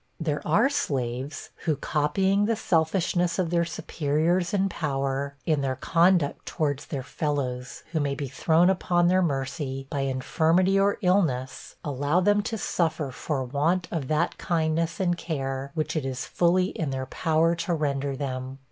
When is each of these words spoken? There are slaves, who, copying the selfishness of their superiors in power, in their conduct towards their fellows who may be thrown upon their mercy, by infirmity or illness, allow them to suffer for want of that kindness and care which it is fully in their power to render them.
There 0.19 0.41
are 0.47 0.67
slaves, 0.67 1.51
who, 1.65 1.75
copying 1.75 2.45
the 2.45 2.55
selfishness 2.55 3.37
of 3.37 3.51
their 3.51 3.65
superiors 3.65 4.51
in 4.51 4.67
power, 4.67 5.35
in 5.45 5.61
their 5.61 5.75
conduct 5.75 6.43
towards 6.47 6.87
their 6.87 7.03
fellows 7.03 7.83
who 7.91 7.99
may 7.99 8.15
be 8.15 8.27
thrown 8.27 8.71
upon 8.71 9.09
their 9.09 9.21
mercy, 9.21 9.85
by 9.91 9.99
infirmity 9.99 10.79
or 10.79 10.97
illness, 11.03 11.75
allow 11.85 12.19
them 12.19 12.41
to 12.41 12.57
suffer 12.57 13.11
for 13.11 13.43
want 13.43 13.87
of 13.91 14.07
that 14.07 14.39
kindness 14.39 14.99
and 14.99 15.17
care 15.19 15.69
which 15.75 15.95
it 15.95 16.03
is 16.03 16.25
fully 16.25 16.69
in 16.71 16.89
their 16.89 17.05
power 17.05 17.53
to 17.57 17.73
render 17.75 18.15
them. 18.15 18.57